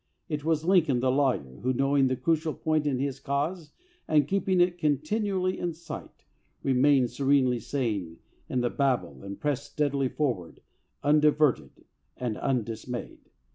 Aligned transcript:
It 0.27 0.43
was 0.43 0.65
Lincoln 0.65 0.99
the 0.99 1.11
lawyer 1.11 1.59
who, 1.61 1.73
knowing 1.73 2.07
the 2.07 2.15
crucial 2.15 2.55
point 2.55 2.87
in 2.87 2.97
his 2.97 3.19
cause 3.19 3.71
and 4.07 4.27
keeping 4.27 4.59
it 4.59 4.79
continually 4.79 5.59
in 5.59 5.73
sight, 5.73 6.25
re 6.63 6.73
mained 6.73 7.09
serenely 7.11 7.59
sane 7.59 8.17
in 8.49 8.61
the 8.61 8.71
Babel 8.71 9.21
and 9.23 9.39
pressed 9.39 9.73
steadily 9.73 10.09
forward, 10.09 10.61
undiverted 11.03 11.85
and 12.17 12.35
undismayed. 12.39 13.29